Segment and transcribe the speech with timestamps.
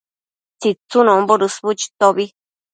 [0.63, 2.29] tsitsunombo dësbu chitobi